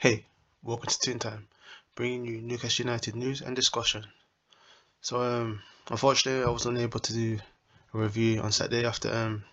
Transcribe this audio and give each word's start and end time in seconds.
Hey, 0.00 0.24
welcome 0.62 0.88
to 0.88 0.98
Tin 0.98 1.18
Time, 1.18 1.46
bringing 1.94 2.24
you 2.24 2.40
Newcastle 2.40 2.86
United 2.86 3.14
news 3.16 3.42
and 3.42 3.54
discussion. 3.54 4.06
So, 5.02 5.20
um, 5.20 5.60
unfortunately, 5.90 6.42
I 6.42 6.48
was 6.48 6.64
unable 6.64 7.00
to 7.00 7.12
do 7.12 7.38
a 7.92 7.98
review 7.98 8.40
on 8.40 8.50
Saturday 8.50 8.86
after 8.86 9.12
um, 9.12 9.44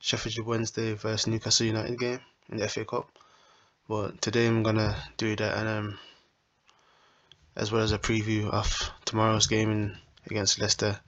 Sheffield 0.00 0.44
Wednesday 0.44 0.94
versus 0.94 1.28
Newcastle 1.28 1.64
United 1.64 1.96
game 1.96 2.18
in 2.48 2.56
the 2.56 2.68
FA 2.68 2.84
Cup. 2.84 3.08
But 3.88 4.20
today 4.20 4.48
I'm 4.48 4.64
gonna 4.64 4.96
do 5.16 5.36
that, 5.36 5.58
and 5.58 5.68
um, 5.68 5.98
as 7.54 7.70
well 7.70 7.84
as 7.84 7.92
a 7.92 8.00
preview 8.00 8.50
of 8.50 8.90
tomorrow's 9.04 9.46
game 9.46 9.70
in, 9.70 9.96
against 10.28 10.60
Leicester 10.60 10.98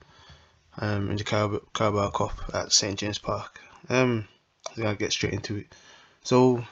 um, 0.77 1.11
in 1.11 1.17
the 1.17 1.25
Carab- 1.25 1.73
Carabao 1.73 2.11
Cup 2.11 2.39
at 2.53 2.71
St 2.71 2.97
James 2.97 3.19
Park. 3.19 3.59
Um, 3.89 4.29
I'm 4.69 4.83
gonna 4.83 4.95
get 4.95 5.11
straight 5.11 5.33
into 5.33 5.57
it. 5.57 5.75
So 6.23 6.63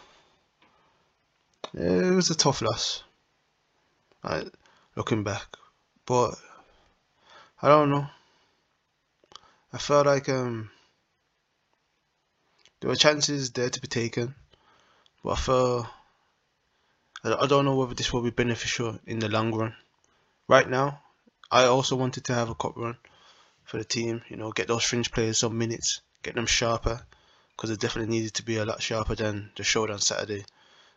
it 1.74 2.16
was 2.16 2.30
a 2.30 2.36
tough 2.36 2.62
loss. 2.62 3.04
looking 4.96 5.24
back, 5.24 5.48
but 6.06 6.36
I 7.62 7.68
don't 7.68 7.90
know. 7.90 8.08
I 9.74 9.78
felt 9.78 10.06
like 10.06 10.30
um 10.30 10.72
there 12.80 12.90
were 12.90 12.96
chances 12.96 13.52
there 13.52 13.70
to 13.70 13.82
be 13.82 13.88
taken, 13.88 14.36
but 15.24 15.32
I 15.32 15.36
felt 15.36 15.88
I 17.24 17.48
don't 17.48 17.66
know 17.66 17.76
whether 17.76 17.96
this 17.96 18.14
will 18.14 18.22
be 18.22 18.30
beneficial 18.30 19.00
in 19.06 19.20
the 19.20 19.28
long 19.28 19.54
run. 19.54 19.76
Right 20.48 20.70
now, 20.70 21.02
I 21.52 21.66
also 21.66 21.96
wanted 21.96 22.24
to 22.26 22.34
have 22.34 22.50
a 22.50 22.56
cup 22.56 22.78
run 22.78 22.98
for 23.66 23.78
the 23.78 23.84
team. 23.84 24.22
You 24.30 24.38
know, 24.38 24.52
get 24.52 24.68
those 24.68 24.86
fringe 24.86 25.12
players 25.12 25.40
some 25.40 25.58
minutes, 25.58 26.02
get 26.24 26.36
them 26.36 26.46
sharper, 26.46 27.06
because 27.52 27.70
they 27.70 27.76
definitely 27.76 28.16
needed 28.16 28.36
to 28.36 28.44
be 28.44 28.58
a 28.58 28.66
lot 28.66 28.82
sharper 28.82 29.16
than 29.16 29.52
the 29.58 29.64
show 29.64 29.92
on 29.92 30.00
Saturday 30.00 30.46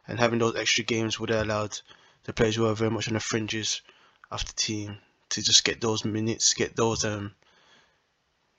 and 0.06 0.18
having 0.18 0.38
those 0.38 0.56
extra 0.56 0.84
games 0.84 1.18
would 1.18 1.30
have 1.30 1.42
allowed 1.46 1.78
the 2.24 2.32
players 2.32 2.56
who 2.56 2.66
are 2.66 2.74
very 2.74 2.90
much 2.90 3.08
on 3.08 3.14
the 3.14 3.20
fringes 3.20 3.82
of 4.30 4.44
the 4.44 4.52
team 4.52 4.98
to 5.30 5.42
just 5.42 5.64
get 5.64 5.80
those 5.80 6.04
minutes, 6.04 6.54
get 6.54 6.76
those 6.76 7.04
um, 7.04 7.34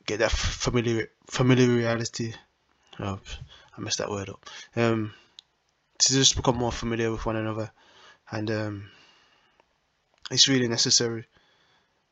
get 0.05 0.19
that 0.19 0.31
familiar 0.31 1.09
familiarity. 1.27 2.33
Oh, 2.99 3.19
I 3.77 3.81
messed 3.81 3.99
that 3.99 4.09
word 4.09 4.29
up. 4.29 4.45
Um, 4.75 5.13
to 5.99 6.13
just 6.13 6.35
become 6.35 6.57
more 6.57 6.71
familiar 6.71 7.11
with 7.11 7.25
one 7.25 7.35
another, 7.35 7.71
and 8.31 8.49
um, 8.51 8.91
it's 10.29 10.47
really 10.47 10.67
necessary. 10.67 11.25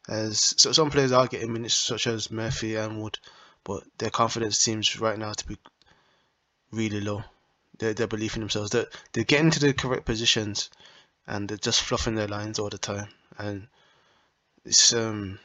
As 0.07 0.53
so, 0.57 0.71
some 0.71 0.91
players 0.91 1.11
are 1.11 1.27
getting 1.27 1.53
minutes, 1.53 1.75
such 1.75 2.07
as 2.07 2.31
Murphy 2.31 2.75
and 2.75 3.01
Wood, 3.01 3.19
but 3.63 3.83
their 3.97 4.09
confidence 4.09 4.59
seems 4.59 4.99
right 4.99 5.17
now 5.17 5.33
to 5.33 5.47
be 5.47 5.57
really 6.71 7.01
low 7.01 7.23
their, 7.79 7.93
their 7.93 8.07
belief 8.07 8.35
in 8.35 8.41
themselves. 8.41 8.71
They're, 8.71 8.87
they're 9.13 9.23
getting 9.23 9.51
to 9.51 9.59
the 9.59 9.73
correct 9.73 10.05
positions 10.05 10.69
and 11.27 11.47
they're 11.47 11.57
just 11.57 11.81
fluffing 11.81 12.15
their 12.15 12.27
lines 12.27 12.59
all 12.59 12.69
the 12.69 12.77
time. 12.77 13.07
And 13.37 13.67
it's 14.65 14.93
um 14.93 15.39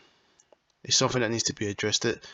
it's 0.82 0.96
something 0.96 1.22
that 1.22 1.30
needs 1.30 1.44
to 1.44 1.55
be 1.55 1.68
addressed. 1.68 2.02
That 2.02 2.24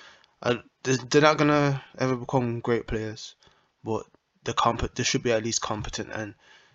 uh, 0.42 0.56
they're 0.82 1.22
not 1.22 1.38
gonna 1.38 1.82
ever 1.98 2.16
become 2.16 2.60
great 2.60 2.86
players, 2.86 3.34
but 3.84 4.04
they're 4.44 4.54
comp- 4.54 4.94
they 4.94 5.02
should 5.02 5.22
be 5.22 5.32
at 5.32 5.44
least 5.44 5.60
competent 5.60 6.10
and 6.12 6.34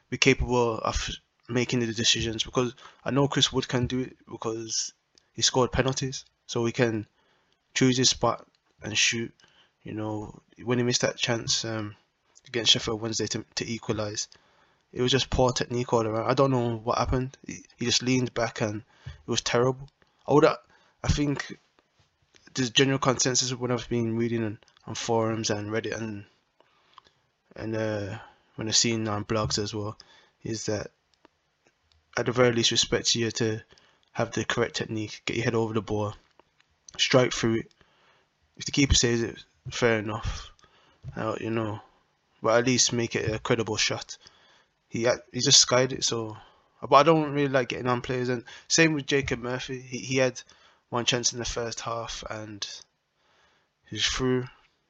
be 0.09 0.18
capable 0.18 0.78
of 0.78 1.09
making 1.50 1.80
the 1.80 1.88
decisions. 1.94 2.44
Because 2.44 2.76
I 3.03 3.12
know 3.12 3.28
Chris 3.28 3.52
Wood 3.52 3.68
can 3.68 3.88
do 3.88 4.02
it 4.02 4.18
because 4.30 4.94
he 5.34 5.42
scored 5.42 5.72
penalties, 5.72 6.26
so 6.46 6.66
he 6.66 6.72
can 6.72 7.08
choose 7.73 7.98
his 7.98 8.09
spot 8.09 8.46
and 8.84 8.98
shoot. 8.98 9.34
You 9.84 9.94
know, 9.94 10.42
when 10.64 10.78
he 10.78 10.84
missed 10.84 11.02
that 11.02 11.18
chance, 11.18 11.66
um, 11.66 11.96
against 12.48 12.72
Sheffield 12.72 13.02
Wednesday 13.02 13.28
to, 13.28 13.46
to 13.56 13.72
equalise. 13.72 14.28
It 14.94 15.02
was 15.02 15.12
just 15.12 15.30
poor 15.30 15.52
technique 15.52 15.92
all 15.94 16.08
around. 16.08 16.30
I 16.30 16.34
don't 16.34 16.52
know 16.52 16.78
what 16.78 16.98
happened. 16.98 17.38
He, 17.46 17.64
he 17.78 17.86
just 17.86 18.02
leaned 18.02 18.34
back 18.34 18.62
and 18.62 18.84
it 19.06 19.32
was 19.32 19.42
terrible. 19.42 19.90
I 20.28 20.34
would, 20.34 20.46
I 20.46 21.08
think, 21.08 21.58
the 22.53 22.69
general 22.69 23.00
consensus 23.00 23.53
when 23.53 23.72
I've 23.72 23.90
been 23.90 24.16
reading 24.16 24.44
on, 24.44 24.59
on 24.88 24.96
forums 24.96 25.50
and 25.50 25.69
Reddit 25.69 25.97
and 25.97 26.25
and 27.56 27.75
uh, 27.75 28.18
when 28.56 28.68
I've 28.68 28.75
seen 28.75 29.08
on 29.08 29.25
blogs 29.25 29.58
as 29.59 29.74
well, 29.74 29.98
is 30.44 30.66
that 30.66 30.92
at 32.18 32.25
the 32.25 32.31
very 32.31 32.53
least 32.53 32.72
respect 32.72 33.16
you 33.16 33.31
to 33.31 33.62
have 34.12 34.31
the 34.31 34.46
correct 34.46 34.75
technique, 34.75 35.22
get 35.25 35.38
your 35.38 35.46
head 35.46 35.56
over 35.56 35.74
the 35.74 35.81
ball, 35.81 36.14
strike 36.98 37.34
through 37.34 37.56
it. 37.56 37.72
If 38.58 38.66
the 38.66 38.72
keeper 38.72 38.94
says 38.94 39.22
it, 39.22 39.44
fair 39.69 40.00
enough. 40.00 40.52
Uh, 41.16 41.36
you 41.40 41.50
know, 41.50 41.81
but 42.45 42.59
at 42.59 42.67
least 42.67 42.94
make 42.94 43.16
it 43.16 43.28
a 43.28 43.39
credible 43.39 43.75
shot. 43.75 44.19
He 44.88 45.07
he 45.33 45.39
just 45.39 45.59
skied 45.59 45.91
it, 45.94 46.03
so. 46.03 46.38
But 46.79 46.97
I 46.97 47.01
don't 47.01 47.31
really 47.31 47.47
like 47.47 47.69
getting 47.69 47.88
on 47.88 48.03
players, 48.03 48.29
and 48.29 48.44
same 48.67 48.94
with 48.94 49.07
Jacob 49.07 49.39
Murphy. 49.39 49.81
He 49.81 49.97
he 49.97 50.17
had 50.17 50.39
one 50.89 51.06
chance 51.06 51.33
in 51.33 51.39
the 51.39 51.45
first 51.45 51.79
half, 51.79 52.23
and 52.29 52.63
he's 53.89 54.06
through, 54.06 54.45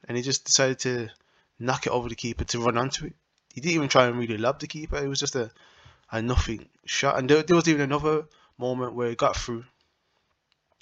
and 0.05 0.17
he 0.17 0.21
just 0.21 0.43
decided 0.43 0.79
to 0.79 1.09
knock 1.57 1.87
it 1.87 1.93
over 1.93 2.09
the 2.09 2.15
keeper 2.15 2.43
to 2.43 2.59
run 2.59 2.77
onto 2.77 3.05
it. 3.05 3.13
He 3.53 3.61
didn't 3.61 3.75
even 3.75 3.87
try 3.87 4.07
and 4.07 4.19
really 4.19 4.37
lob 4.37 4.59
the 4.59 4.67
keeper. 4.67 4.97
It 4.97 5.07
was 5.07 5.21
just 5.21 5.37
a 5.37 5.49
a 6.11 6.21
nothing 6.21 6.67
shot, 6.85 7.17
and 7.17 7.29
there, 7.29 7.41
there 7.41 7.55
was 7.55 7.69
even 7.69 7.83
another 7.83 8.27
moment 8.57 8.95
where 8.95 9.11
he 9.11 9.15
got 9.15 9.37
through, 9.37 9.63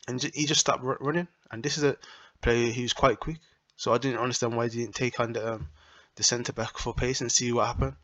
and 0.07 0.19
he 0.23 0.47
just 0.47 0.61
stopped 0.61 0.84
running. 0.84 1.28
And 1.51 1.61
this 1.61 1.78
is 1.78 1.84
a 1.84 1.97
player 2.41 2.72
who's 2.72 2.94
quite 2.94 3.19
quick, 3.19 3.38
so 3.75 3.94
I 3.94 4.00
didn't 4.00 4.22
understand 4.25 4.57
why 4.57 4.69
he 4.69 4.79
didn't 4.81 4.95
take 4.95 5.19
on 5.19 5.34
the 5.34 5.53
um, 5.53 5.69
the 6.16 6.24
centre 6.24 6.53
back 6.53 6.78
for 6.78 6.94
pace 6.94 7.22
and 7.22 7.31
see 7.31 7.51
what 7.51 7.68
happened. 7.68 7.96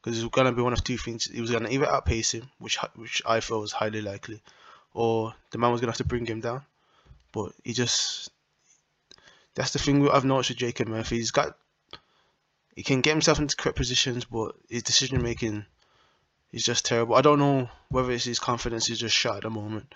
Because 0.00 0.18
it's 0.18 0.28
going 0.30 0.46
to 0.46 0.52
be 0.52 0.62
one 0.62 0.72
of 0.72 0.84
two 0.84 0.96
things. 0.96 1.26
He 1.26 1.40
was 1.40 1.50
going 1.50 1.64
to 1.64 1.72
either 1.72 1.88
outpace 1.88 2.32
him, 2.32 2.48
which 2.58 2.78
which 2.94 3.20
I 3.26 3.40
felt 3.40 3.62
was 3.62 3.72
highly 3.72 4.00
likely, 4.00 4.40
or 4.94 5.34
the 5.50 5.58
man 5.58 5.72
was 5.72 5.80
going 5.80 5.88
to 5.88 5.92
have 5.92 5.98
to 5.98 6.04
bring 6.04 6.24
him 6.24 6.40
down. 6.40 6.62
But 7.32 7.52
he 7.64 7.72
just. 7.72 8.30
That's 9.54 9.72
the 9.72 9.80
thing 9.80 10.08
I've 10.08 10.24
noticed 10.24 10.50
with 10.50 10.58
Jacob 10.58 10.86
Murphy. 10.86 11.16
He's 11.16 11.32
got. 11.32 11.56
He 12.76 12.84
can 12.84 13.00
get 13.00 13.10
himself 13.10 13.40
into 13.40 13.56
correct 13.56 13.76
positions, 13.76 14.24
but 14.24 14.54
his 14.70 14.84
decision 14.84 15.20
making 15.20 15.66
is 16.52 16.64
just 16.64 16.84
terrible. 16.84 17.16
I 17.16 17.22
don't 17.22 17.38
know 17.38 17.68
whether 17.88 18.12
it's 18.12 18.24
his 18.24 18.38
confidence 18.38 18.88
is 18.90 19.00
just 19.00 19.16
shot 19.16 19.38
at 19.38 19.42
the 19.42 19.50
moment, 19.50 19.94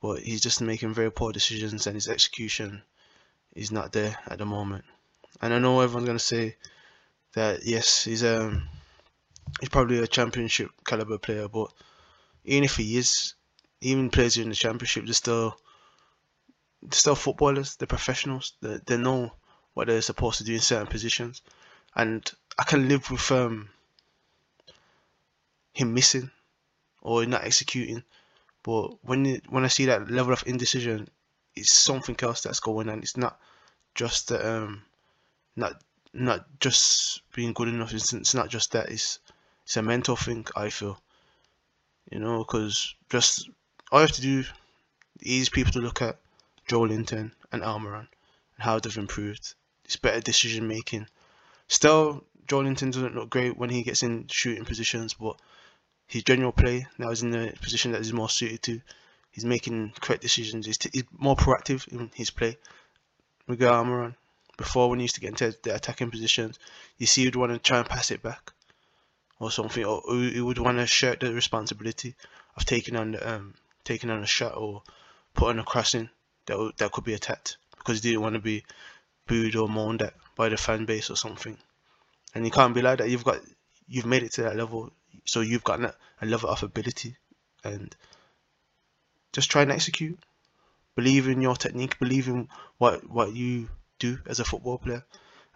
but 0.00 0.20
he's 0.20 0.40
just 0.40 0.60
making 0.60 0.94
very 0.94 1.10
poor 1.10 1.32
decisions 1.32 1.86
and 1.86 1.94
his 1.94 2.08
execution 2.08 2.82
is 3.54 3.70
not 3.70 3.92
there 3.92 4.16
at 4.26 4.38
the 4.38 4.46
moment. 4.46 4.84
And 5.40 5.52
I 5.52 5.58
know 5.58 5.80
everyone's 5.80 6.06
going 6.06 6.18
to 6.18 6.24
say 6.24 6.56
that 7.34 7.64
yes, 7.64 8.04
he's 8.04 8.24
um 8.24 8.68
he's 9.60 9.68
probably 9.70 9.98
a 9.98 10.06
championship 10.06 10.70
caliber 10.84 11.18
player, 11.18 11.48
but 11.48 11.72
even 12.44 12.64
if 12.64 12.76
he 12.76 12.96
is, 12.96 13.34
even 13.80 14.10
players 14.10 14.36
in 14.36 14.48
the 14.50 14.54
championship, 14.54 15.04
they're 15.04 15.14
still 15.14 15.56
they're 16.82 16.92
still 16.92 17.14
footballers. 17.16 17.76
They're 17.76 17.86
professionals. 17.86 18.54
They 18.60 18.78
they 18.86 18.96
know 18.96 19.32
what 19.74 19.86
they're 19.88 20.02
supposed 20.02 20.38
to 20.38 20.44
do 20.44 20.54
in 20.54 20.60
certain 20.60 20.86
positions, 20.86 21.42
and 21.94 22.30
I 22.58 22.64
can 22.64 22.88
live 22.88 23.10
with 23.10 23.30
um 23.32 23.70
him 25.74 25.94
missing 25.94 26.30
or 27.02 27.26
not 27.26 27.44
executing. 27.44 28.04
But 28.62 29.04
when 29.04 29.26
it, 29.26 29.50
when 29.50 29.64
I 29.64 29.68
see 29.68 29.86
that 29.86 30.10
level 30.10 30.32
of 30.32 30.44
indecision, 30.46 31.08
it's 31.56 31.72
something 31.72 32.16
else 32.22 32.42
that's 32.42 32.60
going 32.60 32.88
on. 32.88 33.00
It's 33.00 33.16
not 33.16 33.40
just 33.94 34.32
um 34.32 34.84
not 35.56 35.82
not 36.12 36.46
just 36.60 37.22
being 37.34 37.52
good 37.52 37.68
enough. 37.68 37.94
It's, 37.94 38.12
it's 38.12 38.34
not 38.34 38.48
just 38.48 38.72
that. 38.72 38.90
It's 38.90 39.18
it's 39.64 39.76
a 39.76 39.82
mental 39.82 40.16
thing. 40.16 40.46
I 40.56 40.70
feel, 40.70 40.98
you 42.10 42.18
know, 42.18 42.38
because 42.38 42.94
just 43.10 43.48
all 43.90 44.00
have 44.00 44.12
to 44.12 44.22
do 44.22 44.44
is 45.20 45.48
people 45.48 45.72
to 45.72 45.80
look 45.80 46.02
at 46.02 46.18
Joelinton 46.68 47.32
and 47.52 47.62
Almiron 47.62 48.08
and 48.56 48.58
how 48.58 48.78
they've 48.78 48.96
improved. 48.96 49.54
It's 49.84 49.96
better 49.96 50.20
decision 50.20 50.66
making. 50.66 51.06
Still, 51.68 52.24
Joelinton 52.46 52.92
doesn't 52.92 53.14
look 53.14 53.30
great 53.30 53.56
when 53.56 53.70
he 53.70 53.82
gets 53.82 54.02
in 54.02 54.26
shooting 54.28 54.64
positions, 54.64 55.14
but 55.14 55.36
his 56.06 56.24
general 56.24 56.52
play 56.52 56.86
now 56.98 57.10
is 57.10 57.22
in 57.22 57.30
the 57.30 57.54
position 57.60 57.92
that 57.92 57.98
he's 57.98 58.12
more 58.12 58.28
suited 58.28 58.62
to. 58.64 58.80
He's 59.30 59.44
making 59.44 59.94
correct 60.00 60.22
decisions. 60.22 60.66
He's, 60.66 60.78
t- 60.78 60.90
he's 60.92 61.04
more 61.16 61.36
proactive 61.36 61.88
in 61.88 62.10
his 62.14 62.30
play. 62.30 62.58
We 63.46 63.54
Miguel 63.54 63.84
Almiron, 63.84 64.14
before 64.62 64.88
when 64.88 65.00
he 65.00 65.04
used 65.04 65.16
to 65.16 65.20
get 65.20 65.30
into 65.30 65.56
the 65.64 65.74
attacking 65.74 66.12
positions, 66.12 66.56
you 66.96 67.06
see 67.06 67.24
he'd 67.24 67.34
want 67.34 67.52
to 67.52 67.58
try 67.58 67.78
and 67.78 67.88
pass 67.88 68.12
it 68.12 68.22
back 68.22 68.52
or 69.40 69.50
something, 69.50 69.84
or 69.84 70.00
he 70.08 70.40
would 70.40 70.58
want 70.58 70.78
to 70.78 70.86
share 70.86 71.16
the 71.16 71.34
responsibility 71.34 72.14
of 72.56 72.64
taking 72.64 72.94
on 72.94 73.10
the, 73.12 73.34
um 73.34 73.54
taking 73.82 74.08
on 74.08 74.22
a 74.22 74.26
shot 74.26 74.56
or 74.56 74.82
putting 75.34 75.58
a 75.58 75.64
crossing 75.64 76.08
that 76.46 76.72
that 76.78 76.92
could 76.92 77.02
be 77.02 77.14
attacked 77.14 77.56
because 77.76 78.00
he 78.00 78.10
didn't 78.10 78.22
want 78.22 78.34
to 78.34 78.40
be 78.40 78.64
booed 79.26 79.56
or 79.56 79.68
moaned 79.68 80.02
at 80.02 80.14
by 80.36 80.48
the 80.48 80.56
fan 80.56 80.84
base 80.84 81.10
or 81.10 81.16
something. 81.16 81.58
And 82.32 82.44
you 82.44 82.52
can't 82.52 82.72
be 82.72 82.82
like 82.82 82.98
that. 82.98 83.10
You've 83.10 83.24
got 83.24 83.40
you've 83.88 84.06
made 84.06 84.22
it 84.22 84.32
to 84.34 84.42
that 84.42 84.56
level, 84.56 84.92
so 85.24 85.40
you've 85.40 85.64
got 85.64 85.80
a 85.80 86.26
level 86.34 86.50
of 86.50 86.62
ability, 86.62 87.16
and 87.64 87.94
just 89.32 89.50
try 89.50 89.62
and 89.62 89.72
execute. 89.72 90.20
Believe 90.94 91.26
in 91.26 91.40
your 91.40 91.56
technique. 91.56 91.98
Believe 91.98 92.28
in 92.28 92.48
what 92.78 93.10
what 93.10 93.34
you 93.34 93.68
do 94.02 94.18
as 94.26 94.40
a 94.40 94.44
football 94.44 94.78
player. 94.78 95.04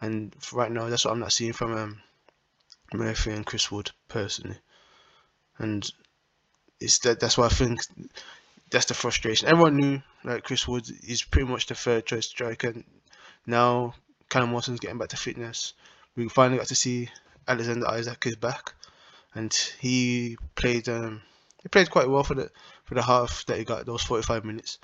And 0.00 0.34
right 0.52 0.70
now, 0.70 0.88
that's 0.88 1.04
what 1.04 1.12
I'm 1.12 1.20
not 1.20 1.32
seeing 1.32 1.52
from 1.52 1.76
um, 1.76 2.02
Murphy 2.92 3.32
and 3.32 3.46
Chris 3.46 3.70
Wood 3.70 3.90
personally. 4.08 4.58
and 5.58 5.90
it's 6.80 6.98
that 7.00 7.20
that's 7.20 7.38
why 7.38 7.46
I 7.46 7.48
think 7.48 7.80
that's 8.70 8.86
the 8.86 8.94
frustration. 8.94 9.48
Everyone 9.48 9.76
knew 9.76 10.02
like 10.24 10.44
Chris 10.44 10.68
Wood 10.68 10.86
is 11.06 11.22
pretty 11.22 11.48
much 11.48 11.66
the 11.66 11.74
third 11.74 12.06
choice 12.06 12.26
striker. 12.26 12.74
Now 13.46 13.94
Callum 14.28 14.52
Wilson's 14.52 14.80
getting 14.80 14.98
back 14.98 15.08
to 15.08 15.16
fitness. 15.16 15.74
We 16.14 16.28
finally 16.28 16.58
got 16.58 16.68
to 16.68 16.74
see 16.74 17.08
Alexander 17.48 17.86
Isak 17.94 18.26
is 18.26 18.36
back, 18.36 18.74
and 19.34 19.52
he 19.80 20.36
played 20.54 20.88
um, 20.88 21.22
he 21.62 21.68
played 21.68 21.90
quite 21.90 22.08
well 22.08 22.24
for 22.24 22.34
the 22.34 22.50
for 22.84 22.94
the 22.94 23.02
half 23.02 23.46
that 23.46 23.58
he 23.58 23.64
got 23.64 23.86
those 23.86 24.02
45 24.02 24.44
minutes. 24.44 24.78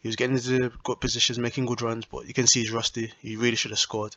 He 0.00 0.08
was 0.08 0.16
getting 0.16 0.36
into 0.36 0.72
good 0.84 1.00
positions, 1.00 1.38
making 1.38 1.66
good 1.66 1.82
runs, 1.82 2.04
but 2.04 2.26
you 2.26 2.34
can 2.34 2.46
see 2.46 2.60
he's 2.60 2.70
rusty. 2.70 3.12
He 3.20 3.36
really 3.36 3.56
should 3.56 3.72
have 3.72 3.80
scored 3.80 4.16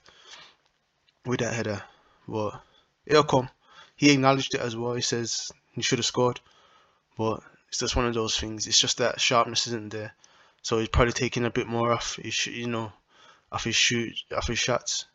with 1.26 1.40
that 1.40 1.54
header, 1.54 1.84
but 2.28 2.62
it'll 3.06 3.24
come. 3.24 3.50
He 3.96 4.12
acknowledged 4.12 4.54
it 4.56 4.62
as 4.62 4.76
well. 4.76 4.94
He 4.94 5.02
says 5.02 5.52
he 5.72 5.82
should 5.82 6.00
have 6.00 6.06
scored, 6.06 6.40
but 7.18 7.42
it's 7.68 7.80
just 7.80 7.96
one 7.96 8.06
of 8.06 8.14
those 8.14 8.38
things. 8.38 8.68
It's 8.68 8.80
just 8.80 8.98
that 8.98 9.20
sharpness 9.22 9.68
isn't 9.68 9.92
there, 9.92 10.14
so 10.62 10.80
he's 10.80 10.90
probably 10.90 11.14
taking 11.14 11.46
a 11.46 11.52
bit 11.52 11.68
more 11.68 11.92
off. 11.92 12.16
His, 12.16 12.48
you 12.48 12.68
know, 12.68 12.92
off 13.52 13.64
his 13.64 13.76
shoot, 13.76 14.16
off 14.36 14.48
his 14.48 14.60
shots, 14.60 15.06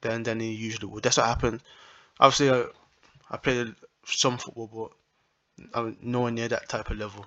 than 0.00 0.22
than 0.22 0.40
he 0.40 0.52
usually 0.52 0.88
would. 0.88 1.02
That's 1.02 1.16
what 1.16 1.26
happened. 1.26 1.62
Obviously, 2.20 2.50
I, 2.50 2.66
I 3.30 3.36
played 3.38 3.74
some 4.04 4.38
football, 4.38 4.68
but 5.58 5.68
I'm 5.74 5.96
nowhere 6.00 6.32
near 6.32 6.48
that 6.48 6.68
type 6.68 6.90
of 6.90 6.98
level. 6.98 7.26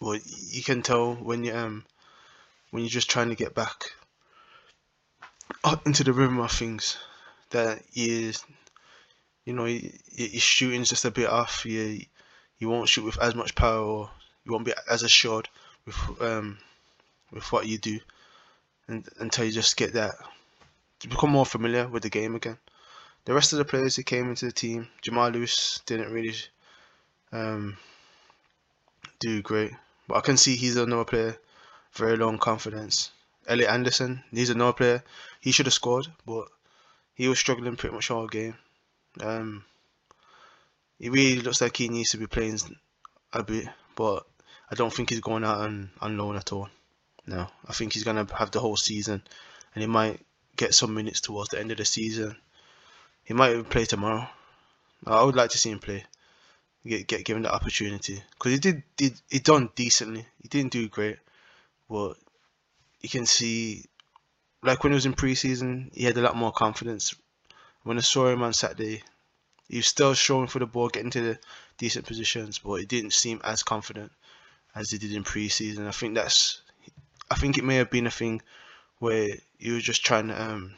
But 0.00 0.22
you 0.26 0.62
can 0.62 0.82
tell 0.82 1.14
when 1.14 1.44
you 1.44 1.54
um 1.54 1.84
when 2.70 2.82
you're 2.82 2.90
just 2.90 3.10
trying 3.10 3.28
to 3.28 3.34
get 3.34 3.54
back 3.54 3.92
up 5.62 5.86
into 5.86 6.04
the 6.04 6.12
rhythm 6.12 6.38
of 6.38 6.50
things 6.50 6.96
that 7.50 7.82
you 7.92 8.32
you 9.44 9.52
know 9.52 9.66
your, 9.66 9.90
your 10.10 10.40
shooting's 10.40 10.88
just 10.88 11.04
a 11.04 11.10
bit 11.10 11.28
off. 11.28 11.66
You 11.66 12.00
you 12.58 12.68
won't 12.68 12.88
shoot 12.88 13.04
with 13.04 13.20
as 13.20 13.34
much 13.34 13.54
power, 13.54 13.80
or 13.80 14.10
you 14.44 14.52
won't 14.52 14.64
be 14.64 14.72
as 14.88 15.02
assured 15.02 15.48
with 15.84 15.96
um 16.20 16.58
with 17.30 17.50
what 17.52 17.66
you 17.66 17.78
do, 17.78 18.00
and 18.88 19.06
until 19.18 19.44
you 19.44 19.52
just 19.52 19.76
get 19.76 19.94
that 19.94 20.14
to 21.00 21.08
become 21.08 21.30
more 21.30 21.46
familiar 21.46 21.88
with 21.88 22.02
the 22.02 22.10
game 22.10 22.34
again. 22.34 22.58
The 23.24 23.34
rest 23.34 23.52
of 23.52 23.58
the 23.58 23.64
players 23.64 23.96
who 23.96 24.02
came 24.02 24.30
into 24.30 24.46
the 24.46 24.52
team, 24.52 24.88
Jamal 25.02 25.30
Lewis 25.30 25.82
didn't 25.84 26.12
really 26.12 26.34
um, 27.32 27.76
do 29.18 29.42
great, 29.42 29.72
but 30.10 30.16
I 30.16 30.22
can 30.22 30.36
see 30.36 30.56
he's 30.56 30.74
another 30.74 31.04
player, 31.04 31.38
very 31.92 32.16
low 32.16 32.30
in 32.30 32.38
confidence. 32.38 33.12
Elliot 33.46 33.70
Anderson, 33.70 34.24
he's 34.32 34.50
another 34.50 34.72
player. 34.72 35.04
He 35.40 35.52
should 35.52 35.66
have 35.66 35.72
scored, 35.72 36.08
but 36.26 36.48
he 37.14 37.28
was 37.28 37.38
struggling 37.38 37.76
pretty 37.76 37.94
much 37.94 38.10
all 38.10 38.26
game. 38.26 38.56
Um, 39.20 39.64
he 40.98 41.10
really 41.10 41.40
looks 41.40 41.60
like 41.60 41.76
he 41.76 41.88
needs 41.88 42.10
to 42.10 42.16
be 42.16 42.26
playing 42.26 42.58
a 43.32 43.44
bit, 43.44 43.68
but 43.94 44.26
I 44.68 44.74
don't 44.74 44.92
think 44.92 45.10
he's 45.10 45.20
going 45.20 45.44
out 45.44 45.60
on, 45.60 45.90
on 46.00 46.18
loan 46.18 46.34
at 46.34 46.52
all. 46.52 46.68
No, 47.28 47.46
I 47.68 47.72
think 47.72 47.92
he's 47.92 48.02
gonna 48.02 48.26
have 48.34 48.50
the 48.50 48.58
whole 48.58 48.76
season, 48.76 49.22
and 49.76 49.82
he 49.82 49.86
might 49.86 50.26
get 50.56 50.74
some 50.74 50.92
minutes 50.92 51.20
towards 51.20 51.50
the 51.50 51.60
end 51.60 51.70
of 51.70 51.76
the 51.76 51.84
season. 51.84 52.34
He 53.22 53.32
might 53.32 53.52
even 53.52 53.64
play 53.64 53.84
tomorrow. 53.84 54.28
I 55.06 55.22
would 55.22 55.36
like 55.36 55.50
to 55.50 55.58
see 55.58 55.70
him 55.70 55.78
play, 55.78 56.04
get 56.86 57.06
get 57.06 57.24
given 57.24 57.42
the 57.42 57.52
opportunity 57.52 58.22
because 58.32 58.52
he 58.52 58.58
did 58.58 58.82
did 58.96 59.20
he 59.28 59.38
done 59.38 59.70
decently. 59.74 60.26
He 60.42 60.48
didn't 60.48 60.72
do 60.72 60.88
great, 60.88 61.18
but 61.88 62.16
you 63.00 63.08
can 63.08 63.26
see, 63.26 63.84
like 64.62 64.82
when 64.82 64.92
he 64.92 64.96
was 64.96 65.06
in 65.06 65.14
preseason, 65.14 65.94
he 65.94 66.04
had 66.04 66.16
a 66.16 66.22
lot 66.22 66.36
more 66.36 66.52
confidence. 66.52 67.14
When 67.82 67.96
I 67.96 68.02
saw 68.02 68.28
him 68.28 68.42
on 68.42 68.52
Saturday, 68.52 69.02
he 69.68 69.78
was 69.78 69.86
still 69.86 70.14
showing 70.14 70.48
for 70.48 70.58
the 70.58 70.66
ball, 70.66 70.88
getting 70.88 71.10
to 71.12 71.20
the 71.20 71.38
decent 71.78 72.06
positions, 72.06 72.58
but 72.58 72.74
he 72.74 72.86
didn't 72.86 73.12
seem 73.12 73.40
as 73.42 73.62
confident 73.62 74.12
as 74.74 74.90
he 74.90 74.98
did 74.98 75.12
in 75.12 75.24
preseason. 75.24 75.86
I 75.86 75.92
think 75.92 76.14
that's, 76.14 76.60
I 77.30 77.36
think 77.36 77.56
it 77.56 77.64
may 77.64 77.76
have 77.76 77.90
been 77.90 78.06
a 78.06 78.10
thing 78.10 78.42
where 78.98 79.30
he 79.58 79.70
was 79.70 79.82
just 79.82 80.04
trying 80.04 80.28
to 80.28 80.42
um, 80.42 80.74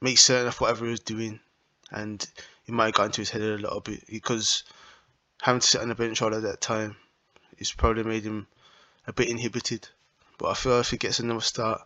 make 0.00 0.18
certain 0.18 0.48
of 0.48 0.60
whatever 0.60 0.86
he 0.86 0.90
was 0.90 1.00
doing, 1.00 1.40
and 1.90 2.26
he 2.64 2.72
might 2.72 2.86
have 2.86 2.94
got 2.94 3.06
into 3.06 3.20
his 3.20 3.30
head 3.30 3.42
a 3.42 3.58
little 3.58 3.80
bit 3.80 4.04
because 4.08 4.64
having 5.40 5.60
to 5.60 5.66
sit 5.66 5.80
on 5.80 5.88
the 5.88 5.94
bench 5.94 6.20
all 6.22 6.34
at 6.34 6.42
that 6.42 6.60
time, 6.60 6.96
it's 7.58 7.72
probably 7.72 8.02
made 8.02 8.24
him 8.24 8.46
a 9.06 9.12
bit 9.12 9.28
inhibited. 9.28 9.88
But 10.38 10.48
I 10.48 10.54
feel 10.54 10.80
if 10.80 10.90
he 10.90 10.96
gets 10.96 11.20
another 11.20 11.40
start 11.40 11.82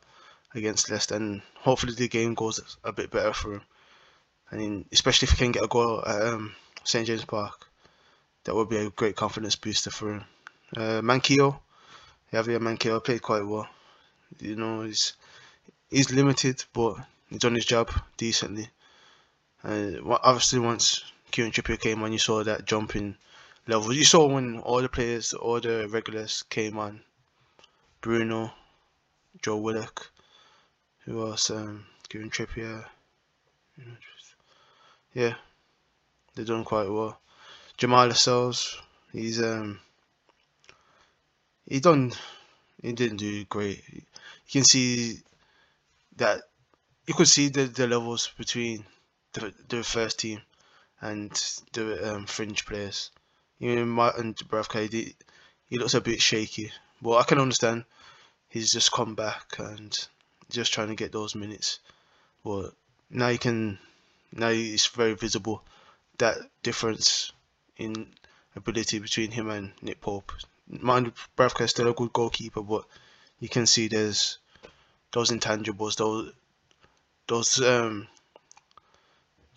against 0.55 0.91
Leicester, 0.91 1.17
and 1.17 1.43
hopefully 1.57 1.95
the 1.95 2.09
game 2.09 2.35
goes 2.35 2.77
a 2.85 2.93
bit 2.93 3.11
better 3.11 3.33
for 3.33 3.55
him, 3.55 3.63
I 4.51 4.57
mean, 4.57 4.87
especially 4.93 5.27
if 5.27 5.33
he 5.33 5.37
can 5.37 5.53
get 5.53 5.65
a 5.65 5.69
goal 5.69 6.03
at 6.07 6.23
um, 6.23 6.55
St 6.85 7.07
James 7.07 7.25
Park, 7.25 7.69
that 8.45 8.55
would 8.55 8.69
be 8.71 8.79
a 8.79 8.91
great 8.91 9.17
confidence 9.17 9.57
booster 9.57 9.91
for 9.91 10.15
him. 10.15 10.25
Uh, 10.77 11.03
Manquillo, 11.03 11.61
Javier 12.33 12.61
Manquillo 12.61 13.05
played 13.05 13.23
quite 13.23 13.45
well. 13.45 13.69
You 14.39 14.57
know, 14.57 14.83
he's 14.83 15.15
he's 15.91 16.13
limited, 16.13 16.65
but 16.73 16.97
he's 17.29 17.41
done 17.41 17.55
his 17.55 17.67
job 17.67 17.91
decently. 18.17 18.71
Obviously, 19.65 20.59
once 20.59 21.05
Kieran 21.31 21.53
Trippier 21.53 21.81
came 21.81 22.03
on, 22.03 22.13
you 22.13 22.19
saw 22.19 22.43
that 22.45 22.65
jumping 22.65 23.17
level. 23.67 23.93
You 23.93 24.05
saw 24.05 24.27
when 24.27 24.61
all 24.61 24.83
the 24.83 24.89
players, 24.89 25.35
all 25.35 25.61
the 25.61 25.89
regulars 25.89 26.43
came 26.45 26.79
on. 26.79 27.01
Bruno, 28.01 28.53
Joe 29.43 29.57
Willock, 29.57 30.11
who 31.05 31.27
else? 31.27 31.51
Um, 31.51 31.87
Kieran 32.09 32.31
Trippier 32.31 32.85
yeah, 35.15 35.35
they're 36.35 36.45
doing 36.45 36.65
quite 36.65 36.89
well. 36.89 37.19
Jamal 37.77 38.09
Lascelles, 38.09 38.81
he's 39.13 39.43
um, 39.43 39.81
he 41.67 41.81
done, 41.81 42.13
he 42.83 42.93
didn't 42.93 43.19
do 43.19 43.45
great. 43.45 43.83
You 43.89 44.03
can 44.51 44.65
see 44.65 45.19
that 46.17 46.43
you 47.07 47.15
could 47.15 47.29
see 47.29 47.49
the, 47.49 47.65
the 47.65 47.87
levels 47.87 48.31
between 48.37 48.85
the 49.33 49.53
the 49.69 49.85
first 49.85 50.21
team 50.21 50.41
and 51.01 51.31
the 51.73 52.15
um, 52.15 52.27
fringe 52.27 52.67
players. 52.67 53.11
Know, 53.61 53.85
Martin 53.85 54.35
Dubravka, 54.35 54.89
he, 54.91 55.15
he 55.69 55.79
looks 55.79 55.95
a 55.95 56.01
bit 56.01 56.21
shaky, 56.21 56.73
but 57.03 57.17
I 57.19 57.25
can 57.25 57.39
understand. 57.39 57.85
He's 58.49 58.73
just 58.73 58.93
come 58.93 59.15
back 59.15 59.59
and 59.59 59.97
just 60.51 60.73
trying 60.73 60.89
to 60.89 60.95
get 60.95 61.13
those 61.13 61.35
minutes. 61.35 61.81
But 62.45 62.73
now 63.11 63.29
you 63.29 63.39
can 63.39 63.79
now 64.33 64.49
it's 64.49 64.87
very 64.87 65.15
visible 65.15 65.63
that 66.19 66.37
difference 66.63 67.33
in 67.77 68.09
ability 68.57 68.99
between 68.99 69.31
him 69.31 69.51
and 69.51 69.73
Nick 69.83 70.01
Pope. 70.01 70.33
Mind 70.69 71.13
Bravka 71.37 71.63
is 71.65 71.71
still 71.71 71.89
a 71.89 71.95
good 71.95 72.13
goalkeeper, 72.13 72.63
but 72.63 72.85
you 73.41 73.49
can 73.49 73.67
see 73.67 73.89
there's 73.89 74.39
those 75.13 75.31
intangibles, 75.31 75.97
those 75.97 76.33
those 77.27 77.61
um 77.63 78.09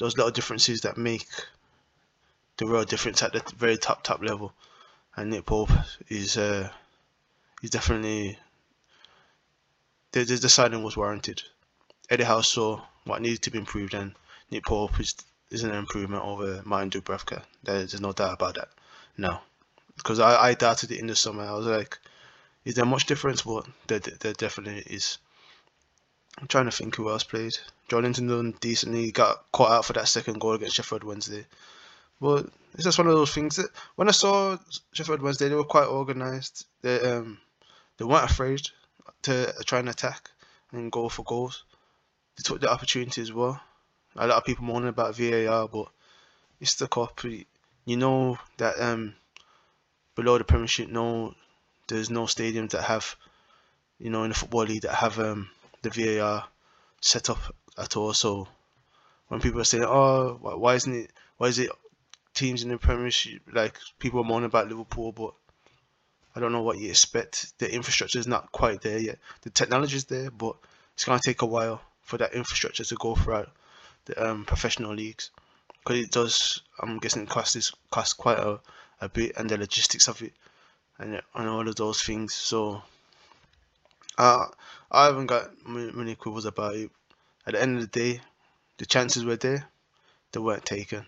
those 0.01 0.17
little 0.17 0.31
differences 0.31 0.81
that 0.81 0.97
make 0.97 1.27
the 2.57 2.65
real 2.65 2.83
difference 2.83 3.21
at 3.21 3.33
the 3.33 3.43
very 3.55 3.77
top 3.77 4.03
top 4.03 4.19
level. 4.23 4.51
And 5.15 5.29
Nick 5.29 5.45
Pope 5.45 5.69
is 6.09 6.37
uh 6.37 6.69
he's 7.61 7.69
definitely 7.69 8.39
the, 10.11 10.23
the 10.23 10.49
signing 10.49 10.81
was 10.81 10.97
warranted. 10.97 11.43
Eddie 12.09 12.23
Howe 12.23 12.41
saw 12.41 12.81
what 13.03 13.21
needed 13.21 13.43
to 13.43 13.51
be 13.51 13.59
improved 13.59 13.93
and 13.93 14.15
Nick 14.49 14.65
Pope 14.65 14.99
is, 14.99 15.13
is 15.51 15.63
an 15.63 15.71
improvement 15.71 16.23
over 16.23 16.63
Martin 16.65 16.89
Dubravka. 16.89 17.43
There's 17.63 18.01
no 18.01 18.11
doubt 18.11 18.33
about 18.33 18.55
that. 18.55 18.69
No. 19.17 19.39
Because 19.97 20.19
I, 20.19 20.47
I 20.47 20.53
doubted 20.55 20.91
it 20.91 20.99
in 20.99 21.07
the 21.07 21.15
summer. 21.15 21.43
I 21.43 21.53
was 21.53 21.67
like, 21.67 21.99
is 22.65 22.73
there 22.73 22.85
much 22.85 23.05
difference? 23.05 23.43
But 23.43 23.67
there, 23.85 23.99
there 23.99 24.33
definitely 24.33 24.81
is. 24.87 25.19
I'm 26.39 26.47
trying 26.47 26.65
to 26.65 26.71
think 26.71 26.95
who 26.95 27.09
else 27.09 27.23
played. 27.23 27.57
Joelinton 27.89 28.29
done 28.29 28.53
decently. 28.59 29.11
Got 29.11 29.51
caught 29.51 29.71
out 29.71 29.85
for 29.85 29.93
that 29.93 30.07
second 30.07 30.39
goal 30.39 30.53
against 30.53 30.75
Sheffield 30.75 31.03
Wednesday. 31.03 31.45
But 32.19 32.47
it's 32.73 32.83
just 32.83 32.97
one 32.97 33.07
of 33.07 33.13
those 33.13 33.33
things 33.33 33.57
that 33.57 33.69
when 33.95 34.07
I 34.07 34.11
saw 34.11 34.57
Sheffield 34.93 35.21
Wednesday, 35.21 35.49
they 35.49 35.55
were 35.55 35.63
quite 35.63 35.87
organised. 35.87 36.65
They 36.81 36.99
um 37.01 37.39
they 37.97 38.05
weren't 38.05 38.29
afraid 38.29 38.61
to 39.23 39.53
try 39.65 39.79
and 39.79 39.89
attack 39.89 40.29
and 40.71 40.91
go 40.91 41.09
for 41.09 41.23
goals. 41.23 41.63
They 42.37 42.43
took 42.43 42.61
the 42.61 42.71
opportunity 42.71 43.21
as 43.21 43.33
well 43.33 43.61
a 44.15 44.27
lot 44.27 44.37
of 44.37 44.45
people 44.45 44.65
moaning 44.65 44.89
about 44.89 45.15
VAR, 45.15 45.67
but 45.67 45.87
it's 46.59 46.75
the 46.75 46.87
cup. 46.87 47.21
You 47.23 47.97
know 47.97 48.37
that 48.57 48.79
um, 48.79 49.15
below 50.15 50.37
the 50.37 50.43
Premiership, 50.43 50.89
no, 50.89 51.33
there's 51.87 52.09
no 52.09 52.23
stadiums 52.23 52.71
that 52.71 52.83
have, 52.83 53.15
you 53.99 54.09
know, 54.09 54.23
in 54.23 54.29
the 54.29 54.35
football 54.35 54.63
league 54.63 54.83
that 54.83 54.95
have 54.95 55.19
um, 55.19 55.49
the 55.81 55.89
VAR 55.89 56.47
set 57.01 57.29
up 57.29 57.39
at 57.77 57.97
all. 57.97 58.13
So 58.13 58.47
when 59.29 59.41
people 59.41 59.61
are 59.61 59.65
saying, 59.65 59.85
"Oh, 59.85 60.37
why 60.41 60.75
isn't 60.75 60.95
it? 60.95 61.11
Why 61.37 61.47
is 61.47 61.59
it 61.59 61.71
teams 62.33 62.63
in 62.63 62.69
the 62.69 62.77
Premiership 62.77 63.43
like 63.51 63.79
people 63.99 64.21
are 64.21 64.25
moaning 64.25 64.47
about 64.47 64.69
Liverpool?" 64.69 65.11
But 65.13 65.33
I 66.35 66.39
don't 66.41 66.51
know 66.51 66.61
what 66.61 66.77
you 66.77 66.89
expect. 66.89 67.57
The 67.59 67.73
infrastructure 67.73 68.19
is 68.19 68.27
not 68.27 68.51
quite 68.51 68.81
there 68.81 68.97
yet. 68.99 69.19
The 69.41 69.49
technology 69.49 69.95
is 69.95 70.05
there, 70.05 70.29
but 70.29 70.57
it's 70.93 71.05
gonna 71.05 71.21
take 71.23 71.41
a 71.41 71.45
while 71.45 71.81
for 72.01 72.17
that 72.17 72.33
infrastructure 72.33 72.83
to 72.83 72.95
go 72.95 73.15
throughout 73.15 73.49
the 74.05 74.29
um, 74.31 74.45
professional 74.45 74.93
leagues. 74.93 75.31
because 75.79 75.99
it 75.99 76.11
does. 76.11 76.61
I'm 76.79 76.99
guessing 76.99 77.23
it 77.23 77.29
costs 77.29 77.55
is 77.57 77.73
cost 77.91 78.17
quite 78.17 78.39
a, 78.39 78.61
a 79.01 79.09
bit, 79.09 79.37
and 79.37 79.49
the 79.49 79.57
logistics 79.57 80.07
of 80.09 80.21
it, 80.23 80.33
and 80.99 81.21
and 81.35 81.49
all 81.49 81.67
of 81.67 81.75
those 81.77 82.01
things. 82.03 82.33
So, 82.33 82.83
uh, 84.17 84.45
I 84.91 85.05
haven't 85.05 85.27
got 85.27 85.49
many 85.65 86.15
quibbles 86.15 86.45
about 86.45 86.75
it. 86.75 86.91
At 87.45 87.53
the 87.53 87.61
end 87.61 87.77
of 87.77 87.89
the 87.89 87.99
day, 87.99 88.21
the 88.77 88.85
chances 88.85 89.25
were 89.25 89.35
there, 89.35 89.67
they 90.31 90.39
weren't 90.39 90.65
taken. 90.65 91.05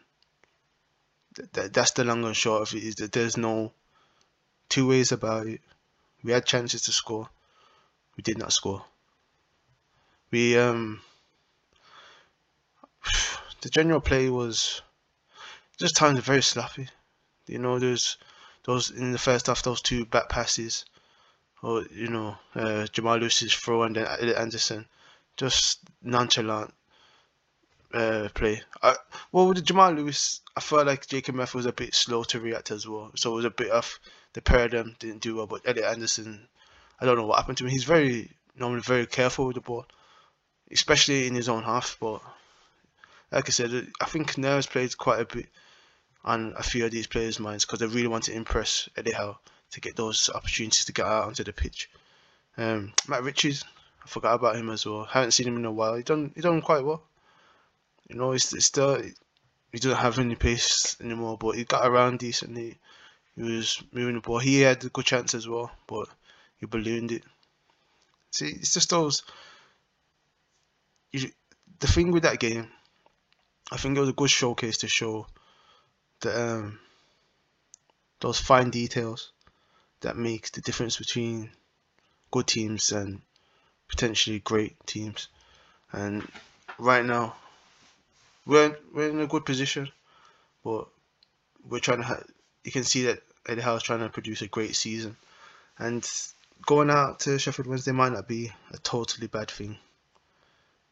That, 1.54 1.74
that's 1.74 1.92
the 1.92 2.04
long 2.04 2.24
and 2.26 2.36
short 2.36 2.70
of 2.70 2.76
it. 2.76 2.84
Is 2.84 2.96
that 2.96 3.12
there's 3.12 3.38
no 3.38 3.74
two 4.70 4.88
ways 4.88 5.12
about 5.12 5.48
it. 5.48 5.62
We 6.24 6.32
had 6.32 6.46
chances 6.46 6.84
to 6.84 6.92
score, 6.92 7.30
we 8.16 8.22
did 8.22 8.38
not 8.38 8.54
score. 8.54 8.86
We 10.32 10.58
um 10.58 11.02
the 13.62 13.70
general 13.70 14.02
play 14.02 14.30
was 14.30 14.82
just 15.78 15.96
times 15.96 16.20
very 16.20 16.44
sloppy. 16.44 16.90
You 17.48 17.60
know, 17.60 17.80
there's 17.80 18.18
those 18.64 18.92
in 18.92 19.12
the 19.12 19.20
first 19.20 19.48
half, 19.48 19.64
those 19.64 19.82
two 19.82 20.06
back 20.06 20.30
passes, 20.30 20.86
or 21.63 21.86
you 21.96 22.10
know, 22.10 22.36
uh, 22.55 22.86
Jamal 22.88 23.17
Lewis's 23.17 23.53
throw 23.53 23.84
and 23.84 23.96
then 23.96 24.05
Anderson, 24.36 24.86
just 25.38 25.79
nonchalant 26.03 26.74
uh, 27.93 28.27
play. 28.34 28.62
I, 28.82 28.96
well, 29.32 29.48
with 29.48 29.63
Jamal 29.63 29.93
Lewis, 29.93 30.41
I 30.58 30.60
felt 30.60 30.88
like 30.88 31.08
Jacob 31.08 31.36
Murphy 31.36 31.58
was 31.58 31.65
a 31.65 31.72
bit 31.72 31.96
slow 31.96 32.24
to 32.25 32.39
react 32.41 32.72
as 32.72 32.86
well. 32.86 33.12
So 33.15 33.32
it 33.32 33.36
was 33.36 33.46
a 33.46 33.50
bit 33.50 33.72
of 33.72 33.98
the 34.34 34.41
pair 34.41 34.65
of 34.65 34.72
them 34.72 34.96
didn't 35.00 35.22
do 35.22 35.38
well. 35.38 35.48
But 35.48 35.62
Elliot 35.65 35.86
Anderson, 35.86 36.48
I 37.00 37.05
don't 37.05 37.17
know 37.17 37.25
what 37.25 37.39
happened 37.39 37.60
to 37.60 37.63
him. 37.63 37.70
He's 37.70 37.86
very 37.86 38.29
normally 38.58 38.82
very 38.82 39.05
careful 39.05 39.48
with 39.48 39.55
the 39.55 39.62
ball, 39.62 39.86
especially 40.70 41.27
in 41.27 41.36
his 41.36 41.48
own 41.48 41.63
half. 41.63 41.96
But 42.00 42.22
like 43.32 43.48
I 43.48 43.51
said, 43.51 43.88
I 44.01 44.05
think 44.05 44.34
Neres 44.34 44.70
played 44.70 44.98
quite 44.98 45.22
a 45.22 45.25
bit 45.25 45.48
on 46.25 46.53
a 46.58 46.63
few 46.63 46.86
of 46.86 46.91
these 46.91 47.08
players' 47.08 47.39
minds 47.39 47.63
because 47.63 47.79
they 47.79 47.88
really 47.88 48.08
want 48.08 48.25
to 48.25 48.34
impress 48.34 48.89
Eddie 48.98 49.12
Howe 49.12 49.39
to 49.74 49.82
get 49.82 49.96
those 49.96 50.30
opportunities 50.34 50.86
to 50.86 50.94
get 50.94 51.06
out 51.06 51.25
onto 51.25 51.44
the 51.44 51.53
pitch. 51.53 51.89
Um, 52.58 52.94
Matt 53.08 53.24
Ritchie, 53.24 53.53
I 54.03 54.08
forgot 54.08 54.36
about 54.36 54.56
him 54.56 54.70
as 54.70 54.86
well. 54.86 55.06
Haven't 55.06 55.32
seen 55.32 55.48
him 55.48 55.58
in 55.58 55.65
a 55.65 55.72
while. 55.72 55.96
He 55.96 56.03
done 56.03 56.32
he 56.36 56.42
done 56.42 56.62
quite 56.62 56.84
well. 56.84 57.03
You 58.08 58.15
know, 58.15 58.32
he's, 58.32 58.50
he's 58.51 58.65
still 58.65 59.01
he 59.01 59.80
doesn't 59.80 59.98
have 59.98 60.20
any 60.20 60.36
pace 60.36 60.98
anymore, 61.01 61.38
but 61.38 61.56
he 61.56 61.63
got 61.63 61.88
around 61.88 62.20
decently. 62.20 62.77
He 63.36 63.42
was 63.42 63.82
moving 63.92 64.15
the 64.15 64.22
ball. 64.22 64.39
He 64.39 64.62
had 64.62 64.84
a 64.86 64.89
good 64.89 65.06
chance 65.06 65.34
as 65.34 65.48
well, 65.48 65.72
but 65.88 66.08
he 66.58 66.68
ballooned 66.68 67.12
it. 67.12 67.24
See, 68.32 68.48
it's 68.48 68.74
just 68.74 68.89
those. 68.92 69.24
You, 71.12 71.30
the 71.80 71.88
thing 71.88 72.12
with 72.12 72.24
that 72.24 72.39
game 72.39 72.70
I 73.74 73.77
think 73.77 73.98
it 73.98 74.00
was 74.00 74.10
a 74.10 74.13
good 74.13 74.30
showcase 74.30 74.77
to 74.80 74.88
show 74.88 75.25
the 76.22 76.42
um, 76.42 76.80
those 78.22 78.39
fine 78.39 78.70
details 78.70 79.33
that 80.04 80.16
make 80.16 80.52
the 80.52 80.62
difference 80.62 80.98
between 80.98 81.50
good 82.32 82.48
teams 82.48 82.92
and 82.92 83.22
potentially 83.90 84.40
great 84.40 84.76
teams. 84.86 85.28
And 85.92 86.28
right 86.78 87.06
now, 87.06 87.36
we're 88.46 88.76
we're 88.94 89.10
in 89.10 89.20
a 89.20 89.28
good 89.28 89.46
position, 89.46 89.90
but 90.64 90.88
we're 91.68 91.80
trying 91.80 92.00
to. 92.00 92.04
Ha- 92.06 92.24
you 92.64 92.72
can 92.72 92.84
see 92.84 93.04
that 93.04 93.22
Eddie 93.48 93.62
Howe's 93.62 93.84
trying 93.84 94.00
to 94.00 94.10
produce 94.10 94.42
a 94.42 94.48
great 94.48 94.76
season, 94.76 95.18
and 95.78 96.08
going 96.66 96.90
out 96.90 97.22
to 97.22 97.40
Sheffield 97.40 97.68
Wednesday 97.68 97.92
might 97.92 98.14
not 98.14 98.28
be 98.28 98.52
a 98.72 98.78
totally 98.78 99.28
bad 99.28 99.52
thing. 99.52 99.78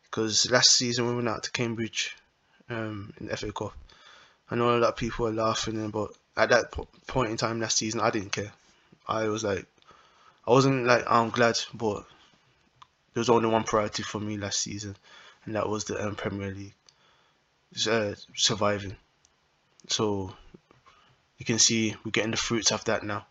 Because 0.04 0.52
last 0.52 0.72
season 0.72 1.08
we 1.08 1.16
went 1.16 1.30
out 1.30 1.44
to 1.44 1.52
Cambridge 1.52 2.16
um, 2.70 3.14
in 3.20 3.28
the 3.28 3.38
FA 3.38 3.52
Cup. 3.52 3.74
I 4.50 4.56
know 4.56 4.76
a 4.76 4.80
lot 4.80 4.90
of 4.90 4.98
people 4.98 5.28
are 5.28 5.34
laughing, 5.34 5.90
but 5.90 6.12
at 6.36 6.50
that 6.50 6.72
point 7.08 7.32
in 7.32 7.38
time 7.38 7.62
last 7.62 7.78
season, 7.78 8.02
I 8.02 8.10
didn't 8.10 8.34
care. 8.34 8.52
I 9.08 9.28
was 9.28 9.44
like, 9.44 9.66
I 10.48 10.52
wasn't 10.52 10.86
like 10.86 11.04
I'm 11.08 11.30
glad, 11.30 11.60
but 11.74 12.06
there 13.14 13.22
was 13.22 13.30
only 13.30 13.50
one 13.50 13.64
priority 13.64 14.04
for 14.04 14.20
me 14.20 14.38
last 14.38 14.60
season, 14.60 14.96
and 15.46 15.56
that 15.56 15.68
was 15.68 15.86
the 15.86 16.06
um, 16.06 16.16
Premier 16.16 16.52
League 16.54 16.74
uh, 17.88 18.14
surviving. 18.36 18.96
So 19.88 20.34
you 21.38 21.46
can 21.46 21.60
see 21.60 21.96
we're 22.04 22.12
getting 22.12 22.32
the 22.32 22.38
fruits 22.38 22.72
of 22.72 22.86
that 22.86 23.04
now, 23.04 23.26